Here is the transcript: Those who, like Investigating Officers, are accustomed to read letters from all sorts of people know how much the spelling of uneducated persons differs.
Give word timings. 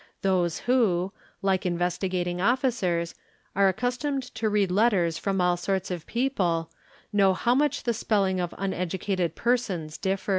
Those 0.23 0.61
who, 0.61 1.11
like 1.43 1.63
Investigating 1.63 2.41
Officers, 2.41 3.13
are 3.55 3.67
accustomed 3.69 4.23
to 4.33 4.49
read 4.49 4.71
letters 4.71 5.19
from 5.19 5.39
all 5.39 5.57
sorts 5.57 5.91
of 5.91 6.07
people 6.07 6.71
know 7.13 7.35
how 7.35 7.53
much 7.53 7.83
the 7.83 7.93
spelling 7.93 8.39
of 8.39 8.55
uneducated 8.57 9.35
persons 9.35 9.99
differs. 9.99 10.29